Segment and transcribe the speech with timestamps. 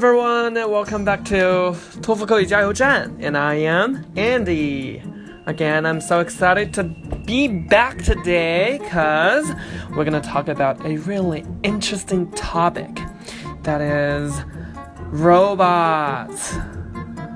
[0.00, 5.02] everyone, and welcome back to 托福口语加油站, and I am Andy.
[5.46, 6.84] Again, I'm so excited to
[7.26, 9.52] be back today because
[9.96, 13.00] we're gonna talk about a really interesting topic
[13.64, 14.32] that is
[15.10, 16.54] robots.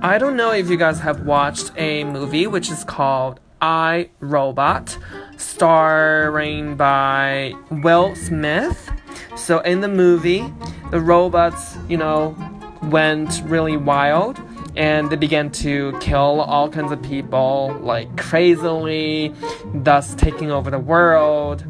[0.00, 4.96] I don't know if you guys have watched a movie which is called I Robot,
[5.36, 8.90] starring by Will Smith.
[9.36, 10.52] So in the movie,
[10.90, 12.36] the robots, you know,
[12.84, 14.40] went really wild
[14.76, 19.32] and they began to kill all kinds of people like crazily,
[19.72, 21.64] thus taking over the world.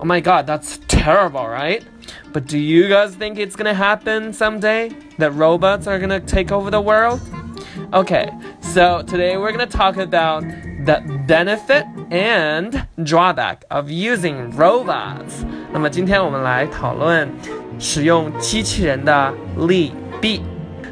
[0.00, 1.84] Oh my god, that's terrible, right?
[2.32, 4.90] But do you guys think it's gonna happen someday?
[5.18, 7.20] That robots are gonna take over the world?
[7.92, 15.44] Okay, so today we're gonna talk about the benefit and drawback of using robots.
[15.72, 17.28] 那么今天我们来讨论
[17.78, 20.42] 使用机器人的利弊。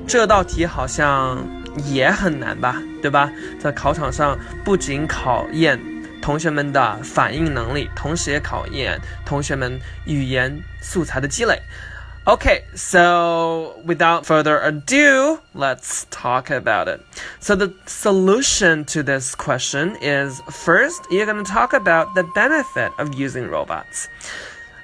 [0.06, 1.44] 这道题好像
[1.84, 3.30] 也很难吧，对吧？
[3.58, 5.80] 在考场上不仅考验
[6.22, 11.60] 同学们的反应能力，同时也考验同学们语言素材的积累。
[12.24, 17.00] Okay, so without further ado, let's talk about it.
[17.38, 22.90] So the solution to this question is first, you're going to talk about the benefit
[22.98, 24.08] of using robots.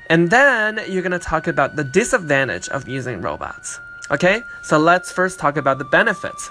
[0.07, 3.79] And then you're to talk about the disadvantage of using robots.
[4.09, 4.41] Okay?
[4.63, 6.49] So let's first talk about the benefits.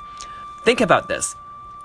[0.65, 1.35] Think about this.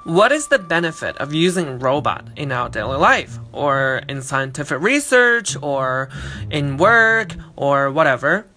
[0.03, 5.55] What is the benefit of using robot in our daily life or in scientific research
[5.61, 6.09] or
[6.49, 8.47] in work or whatever?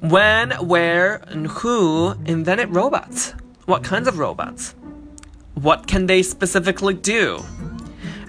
[0.00, 3.34] When, where, and who invented robots?
[3.66, 4.74] What kinds of robots?
[5.54, 7.42] What can they specifically do?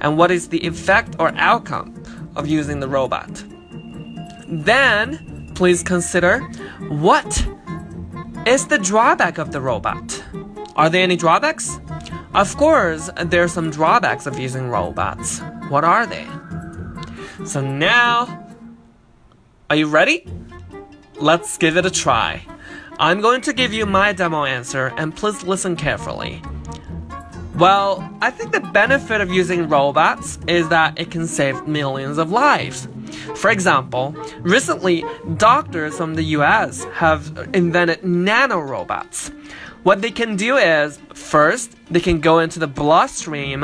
[0.01, 3.43] And what is the effect or outcome of using the robot?
[4.47, 6.39] Then, please consider
[6.89, 7.47] what
[8.45, 10.23] is the drawback of the robot?
[10.75, 11.79] Are there any drawbacks?
[12.33, 15.39] Of course, there are some drawbacks of using robots.
[15.69, 16.27] What are they?
[17.45, 18.45] So now,
[19.69, 20.27] are you ready?
[21.15, 22.45] Let's give it a try.
[22.99, 26.41] I'm going to give you my demo answer and please listen carefully.
[27.55, 32.31] Well, I think the benefit of using robots is that it can save millions of
[32.31, 32.87] lives.
[33.35, 35.03] For example, recently,
[35.37, 39.31] doctors from the US have invented nanorobots.
[39.83, 43.63] What they can do is, first, they can go into the bloodstream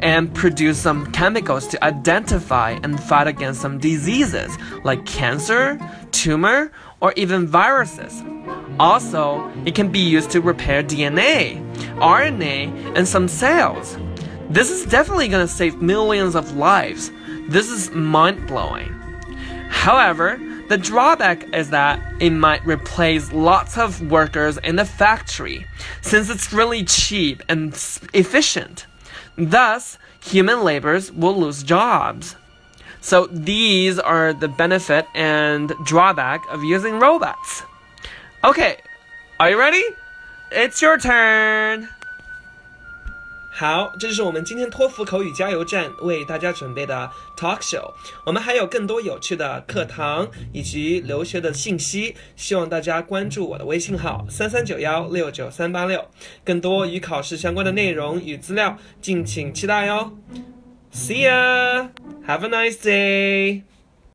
[0.00, 5.78] and produce some chemicals to identify and fight against some diseases like cancer,
[6.10, 8.24] tumor, or even viruses.
[8.80, 11.62] Also, it can be used to repair DNA,
[11.98, 13.96] RNA, and some cells.
[14.50, 17.12] This is definitely going to save millions of lives.
[17.48, 18.92] This is mind blowing.
[19.68, 25.66] However, the drawback is that it might replace lots of workers in the factory,
[26.00, 27.72] since it's really cheap and
[28.14, 28.86] efficient.
[29.36, 32.36] Thus, human laborers will lose jobs.
[33.00, 37.64] So these are the benefit and drawback of using robots.
[38.44, 38.78] Okay,
[39.40, 39.84] are you ready?
[40.52, 41.88] It's your turn.
[43.62, 47.92] 好，这就是我们今天托福口语加油站为大家准备的 talk show。
[48.26, 56.04] 我们还有更多有趣的课堂以及留学的信息，希望大家关注我的微信号三三九幺六九三八六，
[56.42, 60.10] 更多与考试相关的内容与资料，敬请期待哟。
[60.92, 61.88] See ya!
[62.26, 63.62] Have a nice day!